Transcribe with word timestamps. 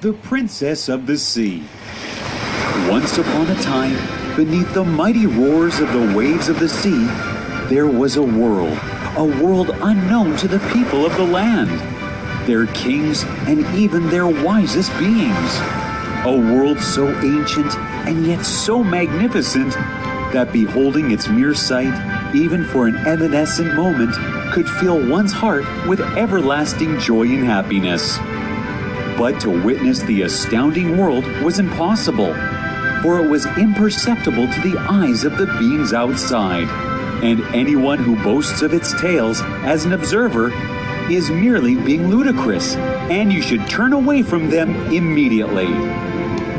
the 0.00 0.12
Princess 0.12 0.88
of 0.88 1.06
the 1.06 1.16
Sea. 1.16 1.62
Once 2.88 3.16
upon 3.16 3.50
a 3.50 3.54
time, 3.62 3.96
beneath 4.36 4.72
the 4.74 4.84
mighty 4.84 5.26
roars 5.26 5.80
of 5.80 5.90
the 5.92 6.14
waves 6.14 6.48
of 6.48 6.58
the 6.58 6.68
sea, 6.68 7.06
there 7.68 7.86
was 7.86 8.16
a 8.16 8.22
world, 8.22 8.78
a 9.16 9.24
world 9.24 9.70
unknown 9.70 10.36
to 10.36 10.48
the 10.48 10.58
people 10.72 11.06
of 11.06 11.16
the 11.16 11.24
land, 11.24 11.70
their 12.46 12.66
kings, 12.68 13.24
and 13.46 13.64
even 13.74 14.08
their 14.08 14.26
wisest 14.26 14.90
beings. 14.98 15.58
A 16.26 16.52
world 16.52 16.78
so 16.80 17.08
ancient 17.20 17.74
and 18.06 18.26
yet 18.26 18.44
so 18.44 18.84
magnificent 18.84 19.72
that 20.32 20.52
beholding 20.52 21.12
its 21.12 21.28
mere 21.28 21.54
sight, 21.54 21.94
even 22.34 22.64
for 22.64 22.88
an 22.88 22.96
evanescent 23.06 23.74
moment, 23.74 24.14
could 24.52 24.68
fill 24.68 25.08
one's 25.08 25.32
heart 25.32 25.64
with 25.86 26.00
everlasting 26.00 26.98
joy 26.98 27.22
and 27.22 27.44
happiness. 27.44 28.18
But 29.16 29.40
to 29.40 29.50
witness 29.50 30.00
the 30.02 30.22
astounding 30.22 30.98
world 30.98 31.24
was 31.42 31.58
impossible, 31.58 32.34
for 33.00 33.20
it 33.20 33.28
was 33.28 33.46
imperceptible 33.56 34.48
to 34.48 34.60
the 34.60 34.76
eyes 34.78 35.24
of 35.24 35.38
the 35.38 35.46
beings 35.58 35.92
outside, 35.92 36.68
and 37.22 37.40
anyone 37.54 37.98
who 37.98 38.16
boasts 38.24 38.62
of 38.62 38.74
its 38.74 38.98
tales 39.00 39.40
as 39.62 39.84
an 39.84 39.92
observer 39.92 40.52
is 41.10 41.30
merely 41.30 41.76
being 41.76 42.08
ludicrous, 42.08 42.74
and 42.76 43.32
you 43.32 43.40
should 43.40 43.68
turn 43.68 43.92
away 43.92 44.22
from 44.22 44.50
them 44.50 44.74
immediately. 44.92 45.68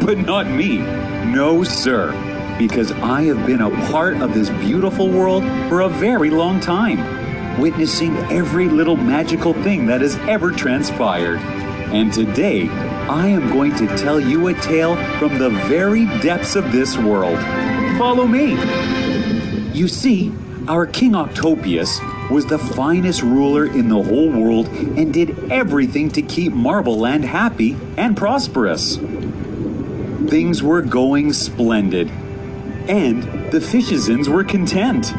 But 0.05 0.19
not 0.19 0.47
me. 0.47 0.77
No, 0.77 1.63
sir, 1.63 2.13
because 2.57 2.91
I 2.93 3.23
have 3.23 3.45
been 3.45 3.61
a 3.61 3.71
part 3.91 4.15
of 4.21 4.33
this 4.33 4.49
beautiful 4.49 5.09
world 5.09 5.43
for 5.67 5.81
a 5.81 5.89
very 5.89 6.29
long 6.29 6.59
time, 6.59 7.59
witnessing 7.59 8.15
every 8.31 8.69
little 8.69 8.95
magical 8.95 9.53
thing 9.53 9.87
that 9.87 10.01
has 10.01 10.15
ever 10.27 10.51
transpired. 10.51 11.41
And 11.93 12.11
today, 12.11 12.67
I 12.67 13.27
am 13.27 13.49
going 13.49 13.75
to 13.75 13.87
tell 13.97 14.19
you 14.19 14.47
a 14.47 14.53
tale 14.53 14.95
from 15.17 15.37
the 15.37 15.49
very 15.49 16.05
depths 16.19 16.55
of 16.55 16.71
this 16.71 16.97
world. 16.97 17.39
Follow 17.97 18.27
me. 18.27 18.53
You 19.71 19.87
see, 19.87 20.33
our 20.67 20.85
King 20.87 21.15
Octopius 21.15 21.99
was 22.31 22.45
the 22.47 22.57
finest 22.57 23.21
ruler 23.21 23.65
in 23.65 23.87
the 23.87 24.01
whole 24.01 24.31
world 24.31 24.67
and 24.67 25.13
did 25.13 25.51
everything 25.51 26.09
to 26.11 26.21
keep 26.21 26.53
Marble 26.53 26.97
Land 26.97 27.23
happy 27.23 27.77
and 27.97 28.17
prosperous. 28.17 28.97
Things 30.27 30.63
were 30.63 30.81
going 30.81 31.33
splendid, 31.33 32.09
and 32.89 33.23
the 33.51 33.59
Fishizens 33.59 34.27
were 34.27 34.43
content. 34.43 35.13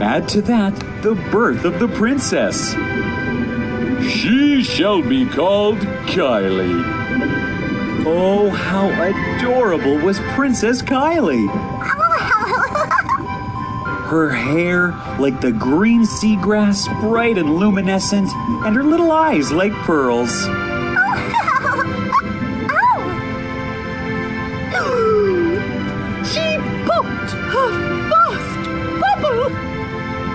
Add 0.00 0.28
to 0.28 0.42
that 0.42 0.74
the 1.02 1.16
birth 1.32 1.64
of 1.64 1.80
the 1.80 1.88
princess. 1.88 2.74
She 4.08 4.62
shall 4.62 5.02
be 5.02 5.26
called 5.26 5.78
Kylie. 5.78 6.82
Oh, 8.04 8.50
how 8.50 8.88
adorable 8.88 9.96
was 9.98 10.18
Princess 10.34 10.82
Kylie! 10.82 11.48
Her 14.08 14.30
hair 14.30 14.88
like 15.18 15.40
the 15.40 15.52
green 15.52 16.02
seagrass, 16.02 16.86
bright 17.00 17.38
and 17.38 17.56
luminescent, 17.56 18.28
and 18.66 18.76
her 18.76 18.82
little 18.82 19.10
eyes 19.10 19.50
like 19.50 19.72
pearls. 19.72 20.30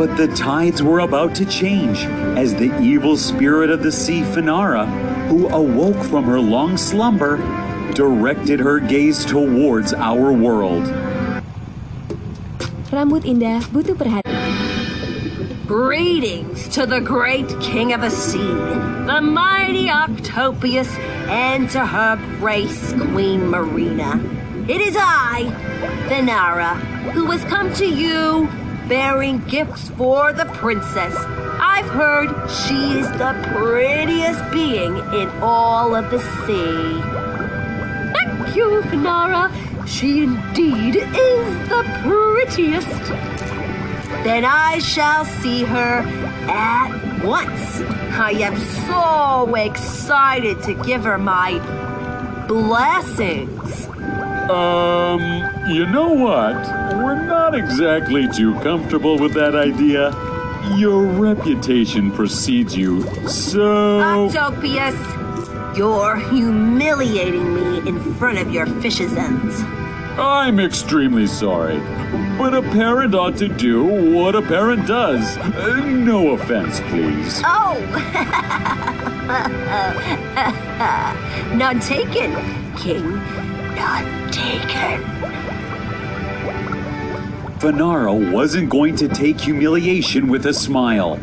But 0.00 0.16
the 0.16 0.28
tides 0.28 0.82
were 0.82 1.00
about 1.00 1.34
to 1.34 1.44
change 1.44 1.98
as 2.32 2.54
the 2.54 2.72
evil 2.80 3.18
spirit 3.18 3.68
of 3.68 3.82
the 3.82 3.92
sea, 3.92 4.22
Finara, 4.22 4.88
who 5.28 5.46
awoke 5.48 6.02
from 6.08 6.24
her 6.24 6.40
long 6.40 6.78
slumber, 6.78 7.36
directed 7.92 8.60
her 8.60 8.80
gaze 8.80 9.26
towards 9.26 9.92
our 9.92 10.32
world. 10.32 10.88
Rambut 12.88 13.28
indah 13.28 13.60
butuh 13.68 13.92
perhatian. 13.92 14.24
Greetings 15.68 16.64
to 16.72 16.86
the 16.86 17.04
great 17.04 17.52
king 17.60 17.92
of 17.92 18.00
the 18.00 18.08
sea, 18.08 18.56
the 19.04 19.20
mighty 19.20 19.92
Octopius, 19.92 20.88
and 21.28 21.68
to 21.76 21.84
her 21.84 22.16
grace, 22.40 22.96
Queen 23.12 23.52
Marina. 23.52 24.16
It 24.68 24.80
is 24.80 24.96
I, 24.96 25.44
Finara, 26.08 26.76
who 27.12 27.26
has 27.26 27.42
come 27.44 27.72
to 27.74 27.86
you 27.86 28.48
bearing 28.88 29.38
gifts 29.46 29.88
for 29.90 30.32
the 30.32 30.44
princess. 30.44 31.14
I've 31.16 31.88
heard 31.88 32.28
she 32.50 32.98
is 32.98 33.10
the 33.12 33.34
prettiest 33.54 34.50
being 34.52 34.96
in 34.96 35.28
all 35.40 35.94
of 35.94 36.10
the 36.10 36.18
sea. 36.18 37.00
Thank 38.12 38.56
you, 38.56 38.82
Finara. 38.90 39.50
She 39.86 40.24
indeed 40.24 40.96
is 40.96 41.68
the 41.68 41.82
prettiest. 42.02 42.88
Then 44.24 44.44
I 44.44 44.78
shall 44.80 45.24
see 45.24 45.64
her 45.64 46.02
at 46.48 47.24
once. 47.24 47.80
I 48.12 48.32
am 48.32 48.58
so 48.86 49.54
excited 49.54 50.62
to 50.64 50.74
give 50.84 51.04
her 51.04 51.18
my 51.18 51.58
blessings. 52.46 53.89
Um, 54.50 55.70
you 55.70 55.86
know 55.86 56.12
what? 56.12 56.56
We're 56.96 57.22
not 57.22 57.54
exactly 57.54 58.26
too 58.28 58.54
comfortable 58.60 59.16
with 59.16 59.32
that 59.34 59.54
idea. 59.54 60.10
Your 60.76 61.04
reputation 61.04 62.10
precedes 62.10 62.76
you, 62.76 63.02
so. 63.28 64.00
Octopius, 64.26 64.96
you're 65.76 66.16
humiliating 66.16 67.54
me 67.54 67.88
in 67.88 68.14
front 68.14 68.38
of 68.38 68.50
your 68.50 68.66
fishizens. 68.66 69.62
I'm 70.18 70.58
extremely 70.58 71.28
sorry. 71.28 71.78
But 72.36 72.52
a 72.54 72.62
parent 72.62 73.14
ought 73.14 73.36
to 73.36 73.48
do 73.48 73.84
what 73.84 74.34
a 74.34 74.42
parent 74.42 74.86
does. 74.88 75.36
Uh, 75.38 75.80
no 75.86 76.30
offense, 76.30 76.80
please. 76.88 77.40
Oh! 77.44 77.78
None 81.54 81.80
taken, 81.80 82.34
King. 82.76 83.49
None 83.80 84.30
taken. 84.30 85.00
Finara 87.60 88.30
wasn't 88.30 88.68
going 88.68 88.94
to 88.96 89.08
take 89.08 89.40
humiliation 89.40 90.28
with 90.28 90.44
a 90.44 90.52
smile. 90.52 91.18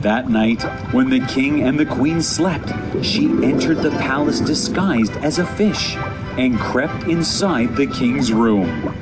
That 0.00 0.28
night, 0.28 0.62
when 0.92 1.10
the 1.10 1.20
king 1.26 1.62
and 1.62 1.78
the 1.78 1.86
queen 1.86 2.20
slept, 2.20 2.72
she 3.04 3.26
entered 3.26 3.78
the 3.78 3.90
palace 3.90 4.40
disguised 4.40 5.12
as 5.18 5.38
a 5.38 5.46
fish 5.46 5.94
and 6.36 6.58
crept 6.58 7.04
inside 7.04 7.76
the 7.76 7.86
king's 7.86 8.32
room. 8.32 8.92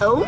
Oh, 0.00 0.24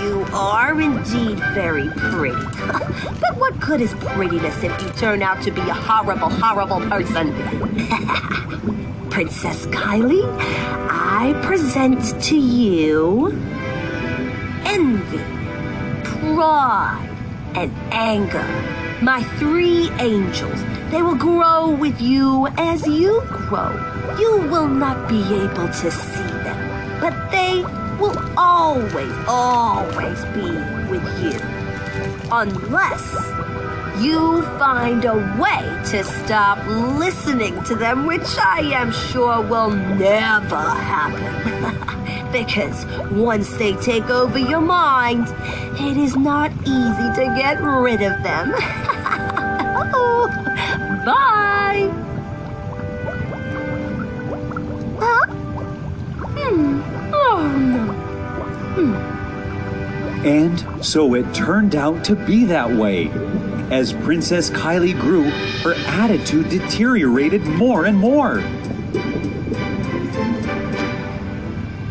you 0.00 0.26
are 0.32 0.80
indeed 0.80 1.38
very 1.54 1.88
pretty. 1.90 2.36
but 3.20 3.36
what 3.36 3.58
good 3.60 3.80
is 3.80 3.92
prettiness 3.94 4.62
if 4.62 4.82
you 4.82 4.88
turn 4.90 5.22
out 5.22 5.42
to 5.42 5.50
be 5.50 5.60
a 5.60 5.74
horrible, 5.74 6.28
horrible 6.30 6.80
person? 6.88 7.32
Princess 9.10 9.66
Kylie, 9.66 10.24
I 10.90 11.38
present 11.44 12.22
to 12.24 12.36
you 12.36 13.28
envy, 14.64 15.18
pride, 16.04 17.08
and 17.54 17.72
anger. 17.92 18.46
My 19.02 19.22
three 19.38 19.90
angels. 19.98 20.62
They 20.90 21.02
will 21.02 21.16
grow 21.16 21.70
with 21.70 22.00
you 22.00 22.46
as 22.56 22.86
you 22.86 23.22
grow. 23.26 23.72
You 24.18 24.48
will 24.50 24.68
not 24.68 25.08
be 25.08 25.22
able 25.22 25.68
to 25.68 25.90
see 25.90 26.32
them, 26.46 27.00
but 27.00 27.14
they 27.30 27.41
will 28.02 28.18
always, 28.36 29.12
always 29.28 30.24
be 30.34 30.50
with 30.90 31.06
you. 31.22 31.38
Unless 32.32 33.06
you 34.02 34.42
find 34.58 35.04
a 35.04 35.14
way 35.40 35.62
to 35.92 36.02
stop 36.02 36.58
listening 36.98 37.62
to 37.64 37.76
them, 37.76 38.06
which 38.06 38.36
I 38.38 38.60
am 38.74 38.90
sure 38.90 39.40
will 39.40 39.70
never 39.70 40.60
happen. 40.60 42.32
because 42.32 42.84
once 43.12 43.48
they 43.56 43.74
take 43.74 44.10
over 44.10 44.38
your 44.38 44.60
mind, 44.60 45.28
it 45.80 45.96
is 45.96 46.16
not 46.16 46.50
easy 46.66 47.08
to 47.20 47.34
get 47.36 47.62
rid 47.62 48.02
of 48.02 48.22
them. 48.22 48.50
Bye! 51.04 51.90
Huh? 55.00 55.26
Hmm. 55.26 56.80
Oh, 57.12 57.42
no. 57.58 57.81
And 60.24 60.84
so 60.84 61.14
it 61.14 61.34
turned 61.34 61.74
out 61.74 62.04
to 62.04 62.14
be 62.14 62.44
that 62.46 62.70
way. 62.70 63.10
As 63.70 63.92
Princess 63.92 64.50
Kylie 64.50 64.98
grew, 65.00 65.30
her 65.62 65.74
attitude 65.88 66.48
deteriorated 66.48 67.42
more 67.42 67.86
and 67.86 67.98
more. 67.98 68.36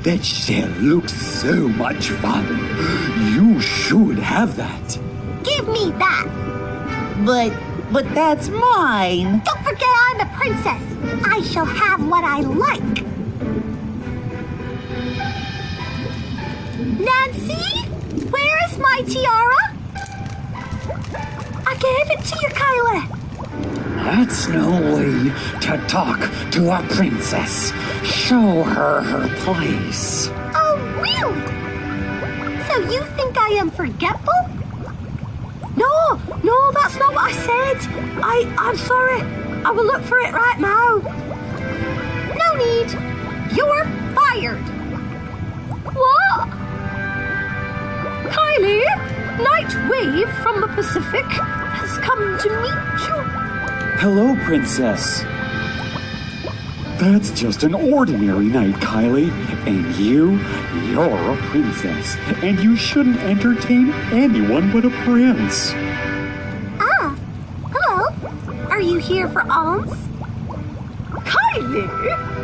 That 0.03 0.23
shell 0.23 0.69
looks 0.79 1.13
so 1.13 1.67
much 1.67 2.09
fun. 2.09 2.47
You 3.33 3.59
should 3.59 4.17
have 4.17 4.55
that. 4.55 4.99
Give 5.43 5.67
me 5.67 5.91
that! 5.91 7.21
But, 7.25 7.53
but 7.91 8.09
that's 8.15 8.49
mine. 8.49 9.41
Don't 9.45 9.63
forget 9.63 9.89
I'm 9.89 10.21
a 10.21 10.25
princess. 10.37 10.81
I 11.25 11.41
shall 11.43 11.65
have 11.65 12.07
what 12.07 12.23
I 12.23 12.39
like. 12.39 13.05
Nancy, 16.99 17.90
my 18.81 19.01
tiara? 19.07 19.61
I 21.67 21.75
gave 21.75 22.11
it 22.17 22.23
to 22.25 22.39
you, 22.41 22.49
Kyla. 22.49 23.21
That's 24.03 24.47
no 24.47 24.95
way 24.95 25.31
to 25.61 25.77
talk 25.87 26.19
to 26.51 26.71
a 26.71 26.81
princess. 26.89 27.71
Show 28.03 28.63
her 28.63 29.01
her 29.01 29.27
place. 29.43 30.29
Oh, 30.55 30.77
really? 30.99 31.41
So 32.67 32.91
you 32.91 33.03
think 33.15 33.37
I 33.37 33.49
am 33.59 33.69
forgetful? 33.69 34.33
No, 35.77 36.19
no, 36.43 36.71
that's 36.71 36.97
not 36.97 37.13
what 37.13 37.25
I 37.25 37.31
said. 37.31 37.77
I, 38.23 38.53
I'm 38.57 38.77
sorry. 38.77 39.21
I 39.63 39.71
will 39.71 39.85
look 39.85 40.01
for 40.03 40.19
it 40.19 40.33
right 40.33 40.59
now. 40.59 40.97
No 42.35 42.55
need. 42.57 42.91
You're 43.55 43.85
fired. 44.15 44.80
Kylie, 48.31 48.85
Knight 49.43 49.89
Wave 49.89 50.31
from 50.43 50.61
the 50.61 50.67
Pacific 50.67 51.25
has 51.25 51.97
come 51.99 52.37
to 52.39 52.49
meet 52.61 53.07
you. 53.07 53.15
Hello, 53.99 54.35
Princess. 54.45 55.23
That's 56.99 57.31
just 57.31 57.63
an 57.63 57.73
ordinary 57.73 58.45
knight, 58.45 58.75
Kylie. 58.75 59.31
And 59.67 59.95
you, 59.95 60.39
you're 60.91 61.33
a 61.33 61.37
princess. 61.49 62.15
And 62.43 62.59
you 62.59 62.75
shouldn't 62.75 63.17
entertain 63.17 63.91
anyone 64.11 64.71
but 64.71 64.85
a 64.85 64.91
prince. 65.03 65.71
Ah, 66.79 67.15
hello. 67.71 68.67
Are 68.69 68.81
you 68.81 68.97
here 68.97 69.27
for 69.29 69.41
alms? 69.51 69.91
Kylie? 71.25 72.40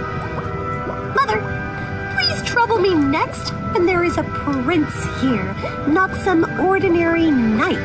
Trouble 2.67 2.83
me 2.83 2.95
next 2.95 3.51
when 3.71 3.85
there 3.85 4.03
is 4.03 4.17
a 4.17 4.23
prince 4.23 4.93
here, 5.21 5.53
not 5.87 6.13
some 6.23 6.43
ordinary 6.59 7.31
knight. 7.31 7.77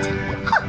Huh. 0.45 0.67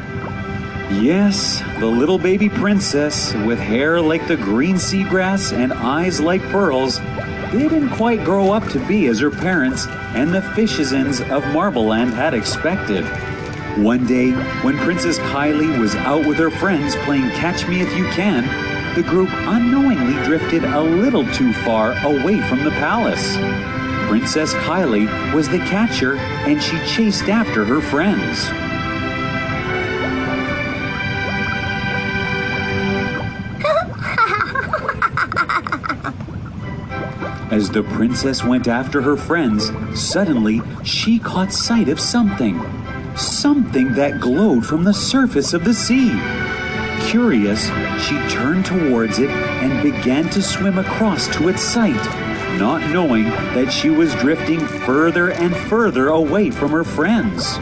Yes, 0.93 1.63
the 1.79 1.87
little 1.87 2.19
baby 2.19 2.47
princess, 2.47 3.33
with 3.33 3.57
hair 3.57 3.99
like 3.99 4.27
the 4.27 4.37
green 4.37 4.75
seagrass 4.75 5.51
and 5.51 5.73
eyes 5.73 6.19
like 6.19 6.43
pearls, 6.51 6.99
didn't 7.51 7.89
quite 7.89 8.23
grow 8.23 8.51
up 8.51 8.67
to 8.69 8.87
be 8.87 9.07
as 9.07 9.19
her 9.19 9.31
parents 9.31 9.87
and 10.13 10.31
the 10.31 10.41
fishizens 10.41 11.27
of 11.35 11.43
Marbleland 11.45 12.13
had 12.13 12.35
expected. 12.35 13.03
One 13.83 14.05
day, 14.05 14.29
when 14.61 14.77
Princess 14.77 15.17
Kylie 15.17 15.79
was 15.79 15.95
out 15.95 16.23
with 16.27 16.37
her 16.37 16.51
friends 16.51 16.95
playing 16.97 17.31
Catch 17.31 17.67
Me 17.67 17.81
If 17.81 17.91
You 17.97 18.05
Can, 18.09 18.43
the 18.93 19.01
group 19.01 19.29
unknowingly 19.31 20.13
drifted 20.23 20.65
a 20.65 20.79
little 20.79 21.25
too 21.33 21.51
far 21.51 21.93
away 22.05 22.39
from 22.47 22.63
the 22.63 22.69
palace. 22.77 23.37
Princess 24.13 24.53
Kylie 24.53 25.33
was 25.33 25.49
the 25.49 25.57
catcher 25.57 26.17
and 26.17 26.61
she 26.61 26.77
chased 26.85 27.29
after 27.29 27.65
her 27.65 27.81
friends. 27.81 28.45
As 37.51 37.71
the 37.71 37.81
princess 37.81 38.43
went 38.43 38.67
after 38.67 39.01
her 39.01 39.17
friends, 39.17 39.71
suddenly 39.99 40.61
she 40.83 41.17
caught 41.17 41.51
sight 41.51 41.89
of 41.89 41.99
something. 41.99 42.61
Something 43.15 43.93
that 43.93 44.19
glowed 44.19 44.63
from 44.63 44.83
the 44.83 44.93
surface 44.93 45.53
of 45.55 45.65
the 45.65 45.73
sea. 45.73 46.11
Curious, 47.09 47.65
she 48.05 48.15
turned 48.29 48.67
towards 48.67 49.17
it 49.17 49.31
and 49.31 49.81
began 49.81 50.29
to 50.29 50.41
swim 50.43 50.77
across 50.77 51.27
to 51.35 51.49
its 51.49 51.63
sight, 51.63 52.32
not 52.57 52.81
knowing 52.91 53.25
that 53.25 53.71
she 53.71 53.89
was 53.89 54.13
drifting 54.15 54.59
further 54.59 55.31
and 55.31 55.55
further 55.55 56.09
away 56.09 56.51
from 56.51 56.71
her 56.71 56.83
friends. 56.83 57.55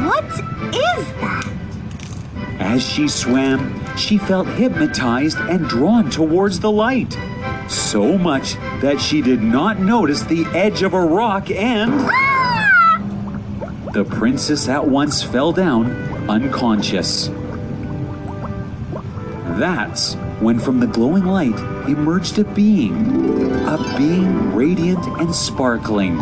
What 0.00 0.24
is 0.24 1.06
that? 1.20 1.52
As 2.58 2.82
she 2.82 3.08
swam, 3.08 3.96
she 3.96 4.18
felt 4.18 4.46
hypnotized 4.46 5.38
and 5.38 5.68
drawn 5.68 6.10
towards 6.10 6.60
the 6.60 6.70
light. 6.70 7.16
So 7.68 8.16
much 8.16 8.54
that 8.80 9.00
she 9.00 9.20
did 9.20 9.42
not 9.42 9.78
notice 9.78 10.22
the 10.22 10.44
edge 10.46 10.82
of 10.82 10.94
a 10.94 11.00
rock 11.00 11.50
and. 11.50 11.92
Ah! 11.94 13.40
The 13.92 14.04
princess 14.04 14.68
at 14.68 14.86
once 14.86 15.22
fell 15.22 15.52
down, 15.52 15.90
unconscious. 16.28 17.28
That's 19.58 20.14
when 20.40 20.58
from 20.58 20.78
the 20.78 20.86
glowing 20.86 21.24
light 21.24 21.58
emerged 21.90 22.38
a 22.38 22.44
being. 22.44 22.94
A 23.66 23.94
being 23.96 24.54
radiant 24.54 25.04
and 25.20 25.34
sparkling. 25.34 26.20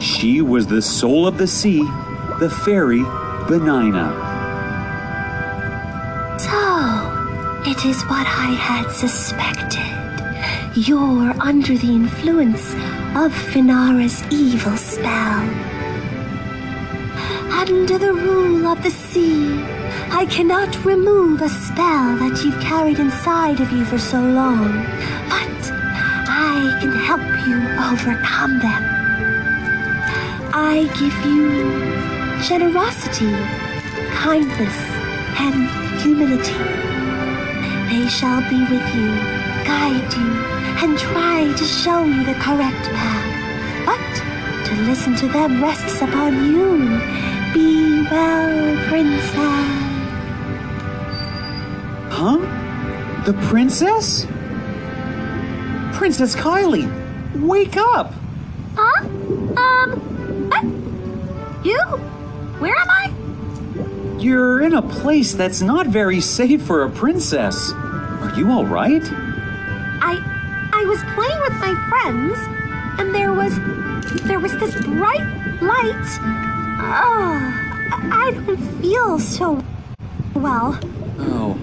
She 0.00 0.42
was 0.42 0.66
the 0.66 0.82
soul 0.82 1.26
of 1.26 1.38
the 1.38 1.46
sea, 1.46 1.82
the 2.38 2.50
fairy 2.64 3.00
Benigna. 3.48 4.08
So, 6.38 7.70
it 7.70 7.84
is 7.84 8.02
what 8.04 8.26
I 8.26 8.52
had 8.68 8.90
suspected. 8.90 10.86
You're 10.86 11.34
under 11.40 11.78
the 11.78 11.92
influence 11.92 12.74
of 13.16 13.32
Finara's 13.32 14.22
evil 14.30 14.76
spell. 14.76 15.40
Under 17.52 17.98
the 17.98 18.12
rule 18.12 18.66
of 18.66 18.82
the 18.82 18.90
sea, 18.90 19.62
I 20.10 20.26
cannot 20.26 20.84
remove 20.84 21.40
a 21.40 21.48
spell 21.76 22.16
that 22.16 22.42
you've 22.42 22.58
carried 22.58 22.98
inside 22.98 23.60
of 23.60 23.70
you 23.70 23.84
for 23.84 23.98
so 23.98 24.18
long, 24.18 24.72
but 25.28 25.60
I 26.26 26.78
can 26.80 26.90
help 27.08 27.20
you 27.46 27.56
overcome 27.92 28.58
them. 28.64 28.82
I 30.54 30.88
give 30.96 31.16
you 31.28 31.52
generosity, 32.48 33.28
kindness, 34.24 34.78
and 35.36 35.68
humility. 36.00 36.64
They 37.92 38.08
shall 38.08 38.40
be 38.48 38.60
with 38.72 38.86
you, 38.96 39.08
guide 39.68 40.10
you, 40.16 40.32
and 40.80 40.98
try 40.98 41.52
to 41.60 41.64
show 41.64 42.04
you 42.04 42.24
the 42.24 42.38
correct 42.40 42.84
path. 42.96 43.28
But 43.84 44.66
to 44.66 44.74
listen 44.88 45.14
to 45.16 45.28
them 45.28 45.62
rests 45.62 46.00
upon 46.00 46.32
you. 46.46 46.72
Be 47.52 48.08
well, 48.10 48.88
princess. 48.88 49.75
Huh? 52.18 52.38
The 53.26 53.34
princess? 53.48 54.24
Princess 55.92 56.34
Kylie, 56.34 56.88
wake 57.38 57.76
up! 57.76 58.14
Huh? 58.74 59.04
Um, 59.58 60.48
what? 60.48 60.64
You? 61.62 61.78
Where 62.58 62.74
am 62.74 62.88
I? 62.88 63.12
You're 64.18 64.62
in 64.62 64.72
a 64.72 64.80
place 64.80 65.34
that's 65.34 65.60
not 65.60 65.88
very 65.88 66.22
safe 66.22 66.62
for 66.62 66.84
a 66.84 66.90
princess. 66.90 67.72
Are 67.74 68.32
you 68.34 68.50
all 68.50 68.64
right? 68.64 69.02
I 70.00 70.16
I 70.72 70.84
was 70.86 71.00
playing 71.12 71.40
with 71.42 71.52
my 71.60 71.74
friends 71.90 72.38
and 72.98 73.14
there 73.14 73.34
was 73.34 73.54
there 74.22 74.40
was 74.40 74.52
this 74.52 74.74
bright 74.86 75.28
light. 75.60 76.08
Oh, 76.80 77.52
I 78.10 78.30
don't 78.46 78.56
feel 78.80 79.18
so 79.18 79.62
well. 80.36 80.78
Oh, 81.18 81.58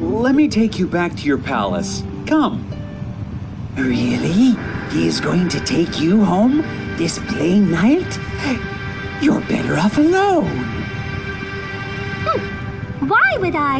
let 0.00 0.34
me 0.34 0.48
take 0.48 0.78
you 0.78 0.86
back 0.86 1.16
to 1.16 1.22
your 1.22 1.38
palace. 1.38 2.02
Come. 2.26 2.64
Really? 3.74 4.56
He's 4.90 5.20
going 5.20 5.48
to 5.50 5.60
take 5.60 6.00
you 6.00 6.24
home 6.24 6.62
this 6.98 7.20
plain 7.30 7.70
knight? 7.70 8.18
You're 9.22 9.40
better 9.42 9.76
off 9.76 9.96
alone. 9.98 10.50
Hmm. 12.26 13.06
Why 13.06 13.36
would 13.38 13.54
I? 13.54 13.78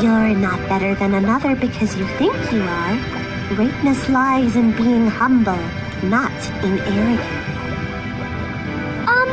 You're 0.00 0.36
not 0.36 0.60
better 0.68 0.94
than 0.94 1.14
another 1.14 1.56
because 1.56 1.96
you 1.96 2.06
think 2.16 2.34
you 2.52 2.62
are. 2.62 3.54
Greatness 3.56 4.08
lies 4.08 4.54
in 4.56 4.70
being 4.76 5.08
humble, 5.08 5.62
not 6.04 6.32
in 6.62 6.78
arrogance. 6.78 7.44
Um, 9.08 9.28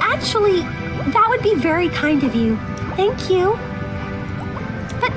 actually, 0.00 0.62
that 1.06 1.26
would 1.28 1.42
be 1.42 1.54
very 1.56 1.88
kind 1.88 2.22
of 2.22 2.34
you. 2.34 2.56
Thank 2.96 3.30
you. 3.30 3.52
But 5.00 5.12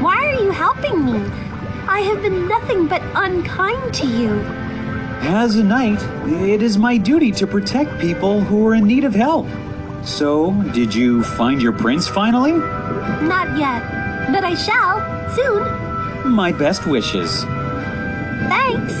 why 0.00 0.16
are 0.16 0.42
you 0.42 0.50
helping 0.50 1.04
me? 1.04 1.22
I 1.86 2.00
have 2.00 2.22
been 2.22 2.48
nothing 2.48 2.86
but 2.86 3.02
unkind 3.14 3.92
to 3.94 4.06
you. 4.06 4.40
As 5.22 5.56
a 5.56 5.64
knight, 5.64 6.02
it 6.26 6.62
is 6.62 6.78
my 6.78 6.96
duty 6.96 7.30
to 7.32 7.46
protect 7.46 8.00
people 8.00 8.40
who 8.40 8.66
are 8.66 8.74
in 8.74 8.86
need 8.86 9.04
of 9.04 9.14
help. 9.14 9.46
So, 10.02 10.52
did 10.72 10.94
you 10.94 11.22
find 11.22 11.60
your 11.60 11.72
prince 11.72 12.08
finally? 12.08 12.52
Not 12.52 13.58
yet, 13.58 13.82
but 14.32 14.44
I 14.44 14.54
shall 14.54 15.00
soon. 15.34 16.32
My 16.32 16.52
best 16.52 16.86
wishes. 16.86 17.44
Thanks. 18.48 18.94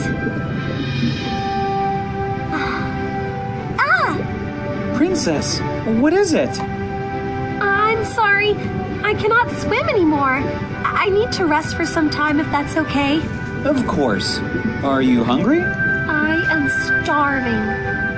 Princess, 5.10 5.58
what 6.00 6.12
is 6.12 6.34
it? 6.34 6.60
I'm 6.60 8.04
sorry. 8.04 8.54
I 9.02 9.12
cannot 9.14 9.50
swim 9.58 9.88
anymore. 9.88 10.40
I 10.84 11.08
need 11.08 11.32
to 11.32 11.46
rest 11.46 11.74
for 11.74 11.84
some 11.84 12.08
time 12.10 12.38
if 12.38 12.46
that's 12.52 12.76
okay. 12.76 13.20
Of 13.64 13.88
course. 13.88 14.38
Are 14.84 15.02
you 15.02 15.24
hungry? 15.24 15.64
I 15.64 16.36
am 16.52 16.70
starving. 17.04 17.58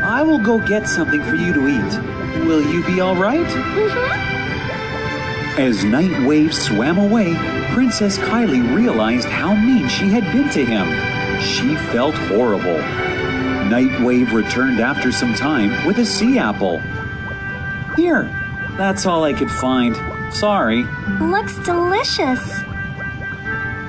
I 0.04 0.22
will 0.22 0.38
go 0.38 0.58
get 0.58 0.86
something 0.86 1.22
for 1.22 1.34
you 1.34 1.54
to 1.54 1.66
eat. 1.66 2.44
Will 2.46 2.60
you 2.70 2.84
be 2.84 3.00
all 3.00 3.16
right? 3.16 3.46
Mm-hmm. 3.46 4.20
As 5.62 5.84
Knight 5.84 6.26
Wave 6.26 6.54
swam 6.54 6.98
away, 6.98 7.34
Princess 7.72 8.18
Kylie 8.18 8.76
realized 8.76 9.28
how 9.28 9.54
mean 9.54 9.88
she 9.88 10.10
had 10.10 10.24
been 10.24 10.50
to 10.50 10.62
him. 10.62 10.86
She 11.40 11.74
felt 11.90 12.14
horrible. 12.14 12.82
Knight 13.68 14.00
Wave 14.02 14.32
returned 14.32 14.80
after 14.80 15.12
some 15.12 15.34
time 15.34 15.86
with 15.86 15.98
a 15.98 16.04
sea 16.04 16.38
apple. 16.38 16.78
Here, 17.96 18.24
that's 18.76 19.06
all 19.06 19.24
I 19.24 19.32
could 19.32 19.50
find. 19.50 19.96
Sorry. 20.32 20.84
Looks 21.20 21.56
delicious. 21.58 22.40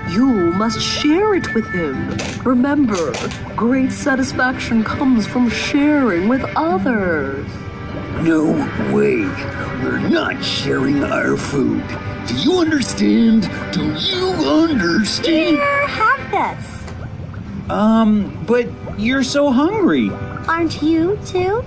You 0.09 0.51
must 0.53 0.79
share 0.79 1.33
it 1.35 1.53
with 1.55 1.67
him. 1.69 2.17
Remember, 2.43 3.13
great 3.55 3.91
satisfaction 3.91 4.83
comes 4.83 5.25
from 5.25 5.49
sharing 5.49 6.27
with 6.27 6.43
others. 6.55 7.47
No 8.21 8.51
way. 8.93 9.25
We're 9.83 10.07
not 10.07 10.43
sharing 10.43 11.03
our 11.03 11.35
food. 11.35 11.83
Do 12.27 12.35
you 12.35 12.59
understand? 12.59 13.49
Do 13.71 13.93
you 13.95 14.27
understand? 14.27 15.57
Here, 15.57 15.87
have 15.87 16.57
this. 16.57 17.69
Um, 17.69 18.43
but 18.45 18.67
you're 18.97 19.23
so 19.23 19.51
hungry. 19.51 20.09
Aren't 20.47 20.81
you 20.81 21.19
too? 21.25 21.63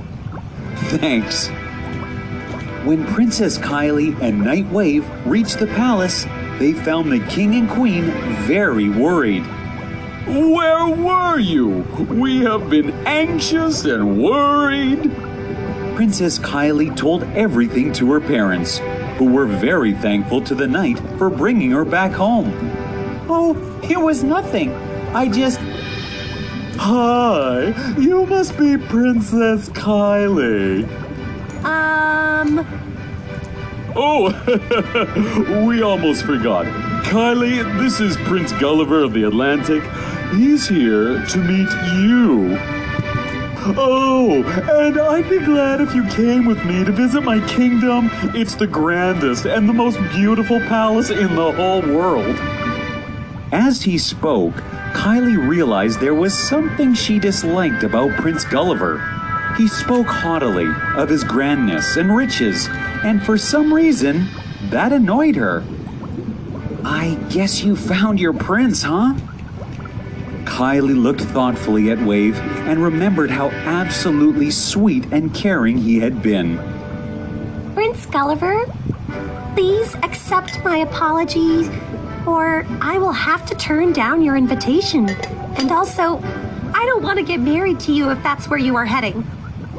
Thanks. 0.99 1.49
When 2.85 3.05
Princess 3.07 3.59
Kylie 3.59 4.21
and 4.21 4.45
Knight 4.45 4.67
Wave 4.71 5.05
reached 5.27 5.59
the 5.59 5.67
palace, 5.67 6.25
they 6.59 6.73
found 6.73 7.11
the 7.11 7.21
king 7.27 7.55
and 7.55 7.69
queen 7.69 8.05
very 8.47 8.89
worried. 8.89 9.45
Where 10.27 10.89
were 10.89 11.39
you? 11.39 11.83
We 12.09 12.41
have 12.41 12.71
been 12.71 12.91
anxious 13.07 13.85
and 13.85 14.23
worried. 14.23 15.13
Princess 15.97 16.39
Kylie 16.39 16.97
told 16.97 17.23
everything 17.35 17.93
to 17.95 18.13
her 18.13 18.21
parents, 18.21 18.79
who 19.19 19.25
were 19.33 19.47
very 19.47 19.95
thankful 19.95 20.41
to 20.43 20.55
the 20.55 20.67
knight 20.67 20.99
for 21.17 21.31
bringing 21.31 21.71
her 21.71 21.85
back 21.85 22.13
home. 22.13 22.53
Oh, 23.29 23.57
it 23.89 23.99
was 23.99 24.23
nothing. 24.23 24.73
I 25.15 25.29
just. 25.29 25.59
Hi, 26.79 27.95
you 27.99 28.27
must 28.27 28.59
be 28.59 28.77
Princess 28.77 29.69
Kylie. 29.71 30.87
Um, 31.65 32.67
Oh, 33.99 34.29
we 35.67 35.81
almost 35.81 36.25
forgot. 36.25 36.67
Kylie, 37.07 37.65
this 37.79 37.99
is 37.99 38.19
Prince 38.19 38.53
Gulliver 38.53 39.03
of 39.03 39.15
the 39.15 39.23
Atlantic. 39.23 39.83
He's 40.35 40.69
here 40.69 41.25
to 41.25 41.39
meet 41.39 41.71
you. 41.95 42.59
Oh, 43.79 44.45
and 44.85 44.99
I'd 45.01 45.31
be 45.31 45.39
glad 45.39 45.81
if 45.81 45.95
you 45.95 46.05
came 46.09 46.45
with 46.45 46.63
me 46.67 46.85
to 46.85 46.93
visit 46.93 47.23
my 47.23 47.41
kingdom. 47.49 48.11
It's 48.35 48.55
the 48.55 48.67
grandest 48.67 49.47
and 49.47 49.67
the 49.67 49.73
most 49.73 49.99
beautiful 50.13 50.61
palace 50.61 51.09
in 51.09 51.35
the 51.35 51.53
whole 51.53 51.81
world. 51.81 52.37
As 53.51 53.81
he 53.83 53.97
spoke, 53.97 54.55
Kylie 54.97 55.37
realized 55.37 56.01
there 56.01 56.15
was 56.15 56.33
something 56.33 56.95
she 56.95 57.19
disliked 57.19 57.85
about 57.85 58.11
Prince 58.13 58.45
Gulliver. 58.45 58.99
He 59.59 59.69
spoke 59.69 60.07
haughtily 60.07 60.69
of 60.97 61.11
his 61.11 61.23
grandness 61.23 61.97
and 61.97 62.17
riches, 62.17 62.67
and 63.05 63.23
for 63.23 63.37
some 63.37 63.73
reason, 63.73 64.27
that 64.71 64.93
annoyed 64.93 65.37
her. 65.37 65.63
I 66.83 67.19
guess 67.31 67.63
you 67.63 67.77
found 67.77 68.19
your 68.19 68.33
prince, 68.33 68.83
huh? 68.83 69.15
Kylie 70.45 71.01
looked 71.01 71.21
thoughtfully 71.21 71.91
at 71.91 72.01
Wave 72.01 72.39
and 72.67 72.83
remembered 72.83 73.31
how 73.31 73.51
absolutely 73.51 74.51
sweet 74.51 75.05
and 75.13 75.33
caring 75.35 75.77
he 75.77 76.01
had 76.01 76.23
been. 76.23 76.57
Prince 77.75 78.07
Gulliver, 78.07 78.65
please 79.55 79.95
accept 79.97 80.65
my 80.65 80.79
apologies, 80.79 81.69
or 82.27 82.67
I 82.81 82.99
will 82.99 83.13
have 83.13 83.47
to 83.47 83.55
turn 83.55 83.93
down 83.93 84.23
your 84.23 84.37
invitation. 84.37 85.09
And 85.59 85.71
also, 85.71 86.21
I 86.75 86.85
don't 86.87 87.03
want 87.03 87.19
to 87.19 87.25
get 87.25 87.41
married 87.41 87.81
to 87.81 87.93
you 87.93 88.11
if 88.11 88.23
that's 88.23 88.49
where 88.49 88.59
you 88.59 88.77
are 88.77 88.85
heading. 88.85 89.23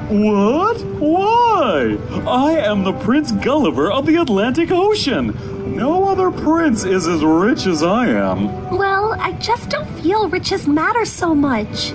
What? 0.10 0.82
Why? 1.00 1.98
I 2.26 2.52
am 2.60 2.84
the 2.84 2.94
Prince 2.94 3.32
Gulliver 3.34 3.92
of 3.92 4.06
the 4.06 4.16
Atlantic 4.16 4.72
Ocean. 4.72 5.76
No 5.76 6.08
other 6.08 6.32
prince 6.32 6.86
is 6.86 7.08
as 7.08 7.24
rich 7.24 7.66
as 7.68 7.84
I 7.84 8.08
am. 8.08 8.70
Well, 8.70 9.14
I 9.20 9.34
just 9.34 9.70
don't 9.70 9.88
feel 10.00 10.30
riches 10.30 10.68
matter 10.68 11.04
so 11.04 11.36
much. 11.36 11.92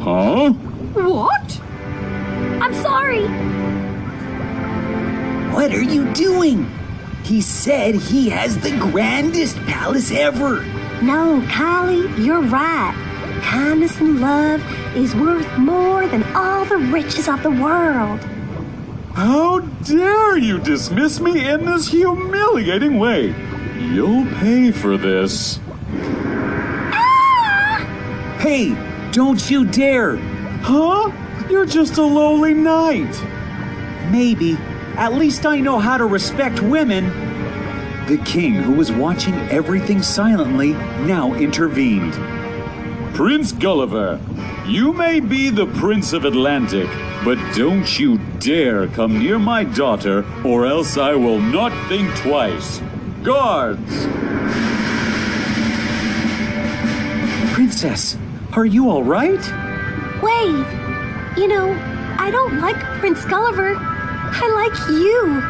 Huh? 0.00 0.52
What? 0.94 1.60
I'm 2.62 2.74
sorry. 2.74 3.26
What 5.52 5.72
are 5.72 5.82
you 5.82 6.12
doing? 6.12 6.70
He 7.26 7.40
said 7.40 7.96
he 7.96 8.28
has 8.28 8.56
the 8.56 8.70
grandest 8.78 9.56
palace 9.66 10.12
ever. 10.12 10.62
No, 11.02 11.40
Kylie, 11.48 12.24
you're 12.24 12.40
right. 12.40 12.94
Kindness 13.42 13.98
and 13.98 14.20
love 14.20 14.62
is 14.96 15.12
worth 15.16 15.58
more 15.58 16.06
than 16.06 16.22
all 16.36 16.64
the 16.64 16.76
riches 16.78 17.26
of 17.28 17.42
the 17.42 17.50
world. 17.50 18.20
How 19.12 19.58
dare 19.82 20.38
you 20.38 20.60
dismiss 20.60 21.18
me 21.18 21.48
in 21.48 21.64
this 21.64 21.88
humiliating 21.88 22.96
way? 22.96 23.34
You'll 23.76 24.26
pay 24.36 24.70
for 24.70 24.96
this. 24.96 25.58
Ah! 26.92 28.38
Hey, 28.38 28.76
don't 29.10 29.50
you 29.50 29.64
dare! 29.64 30.16
Huh? 30.62 31.10
You're 31.50 31.66
just 31.66 31.98
a 31.98 32.02
lowly 32.04 32.54
knight. 32.54 33.20
Maybe. 34.12 34.56
At 34.96 35.12
least 35.12 35.44
I 35.44 35.60
know 35.60 35.78
how 35.78 35.98
to 35.98 36.06
respect 36.06 36.62
women. 36.62 37.04
The 38.06 38.16
king, 38.24 38.54
who 38.54 38.72
was 38.72 38.90
watching 38.90 39.34
everything 39.50 40.00
silently, 40.00 40.72
now 41.04 41.34
intervened. 41.34 42.14
Prince 43.14 43.52
Gulliver, 43.52 44.18
you 44.66 44.94
may 44.94 45.20
be 45.20 45.50
the 45.50 45.66
Prince 45.66 46.14
of 46.14 46.24
Atlantic, 46.24 46.88
but 47.24 47.36
don't 47.54 47.98
you 47.98 48.16
dare 48.38 48.86
come 48.88 49.18
near 49.18 49.38
my 49.38 49.64
daughter, 49.64 50.24
or 50.46 50.64
else 50.64 50.96
I 50.96 51.14
will 51.14 51.40
not 51.40 51.72
think 51.90 52.16
twice. 52.16 52.80
Guards! 53.22 54.06
Princess, 57.52 58.16
are 58.54 58.64
you 58.64 58.88
all 58.88 59.04
right? 59.04 59.44
Wave, 60.22 60.66
you 61.36 61.48
know, 61.48 61.70
I 62.18 62.30
don't 62.30 62.60
like 62.60 62.76
Prince 62.98 63.24
Gulliver. 63.26 63.95
I 64.38 64.48
like 64.48 64.76
you 64.90 65.42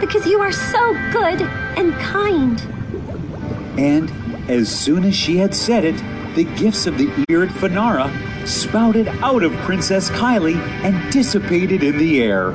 because 0.00 0.26
you 0.26 0.40
are 0.40 0.52
so 0.52 0.92
good 1.12 1.42
and 1.78 1.92
kind. 1.94 2.60
And 3.78 4.10
as 4.50 4.68
soon 4.68 5.04
as 5.04 5.14
she 5.14 5.36
had 5.38 5.54
said 5.54 5.84
it, 5.84 5.96
the 6.34 6.44
gifts 6.44 6.86
of 6.86 6.98
the 6.98 7.08
Eared 7.28 7.50
Finara 7.50 8.10
spouted 8.46 9.06
out 9.22 9.42
of 9.44 9.52
Princess 9.58 10.10
Kylie 10.10 10.56
and 10.82 11.12
dissipated 11.12 11.82
in 11.82 11.98
the 11.98 12.20
air. 12.22 12.52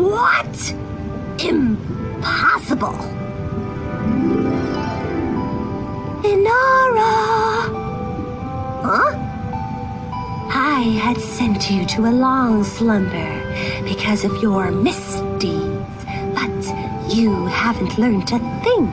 What? 0.00 0.74
Impossible. 1.44 2.98
Inara! 6.24 7.62
Huh? 8.82 9.31
I 10.54 10.80
had 11.00 11.16
sent 11.16 11.70
you 11.70 11.86
to 11.86 12.02
a 12.02 12.12
long 12.12 12.62
slumber 12.62 13.84
because 13.84 14.22
of 14.22 14.42
your 14.42 14.70
misdeeds, 14.70 16.04
but 16.34 17.14
you 17.14 17.46
haven't 17.46 17.96
learned 17.96 18.30
a 18.32 18.38
thing. 18.62 18.92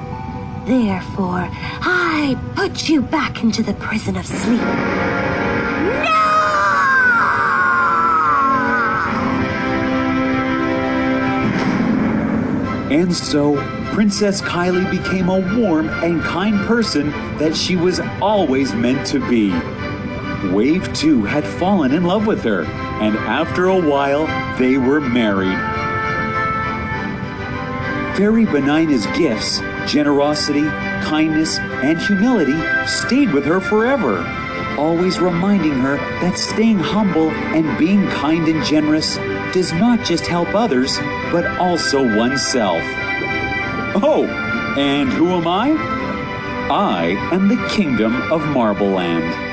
Therefore, 0.65 1.49
I 1.51 2.37
put 2.55 2.87
you 2.87 3.01
back 3.01 3.43
into 3.43 3.61
the 3.61 3.73
prison 3.73 4.15
of 4.15 4.25
sleep. 4.25 4.61
No! 4.61 6.29
And 12.89 13.13
so, 13.13 13.57
Princess 13.93 14.41
Kylie 14.41 14.89
became 14.89 15.27
a 15.27 15.41
warm 15.59 15.89
and 15.89 16.21
kind 16.21 16.55
person 16.65 17.09
that 17.37 17.53
she 17.53 17.75
was 17.75 17.99
always 18.21 18.73
meant 18.73 19.05
to 19.07 19.19
be. 19.27 19.51
Wave 20.45 20.91
too 20.93 21.23
had 21.25 21.45
fallen 21.45 21.93
in 21.93 22.03
love 22.03 22.25
with 22.25 22.43
her, 22.43 22.63
and 22.63 23.15
after 23.17 23.67
a 23.67 23.79
while, 23.79 24.25
they 24.57 24.77
were 24.77 25.01
married. 25.01 25.57
Fairy 28.15 28.45
Benigna's 28.45 29.05
gifts, 29.17 29.59
generosity, 29.91 30.63
kindness, 31.03 31.59
and 31.59 31.99
humility 31.99 32.57
stayed 32.87 33.33
with 33.33 33.45
her 33.45 33.59
forever, 33.59 34.25
always 34.77 35.19
reminding 35.19 35.73
her 35.73 35.97
that 36.21 36.37
staying 36.37 36.79
humble 36.79 37.29
and 37.31 37.77
being 37.77 38.07
kind 38.07 38.47
and 38.47 38.63
generous 38.65 39.17
does 39.53 39.73
not 39.73 40.05
just 40.05 40.25
help 40.25 40.53
others, 40.55 40.97
but 41.31 41.45
also 41.59 42.01
oneself. 42.17 42.81
Oh, 44.01 44.25
and 44.77 45.09
who 45.09 45.29
am 45.29 45.47
I? 45.47 45.71
I 46.71 47.05
am 47.33 47.47
the 47.47 47.67
kingdom 47.69 48.21
of 48.31 48.41
Marbleland. 48.41 49.48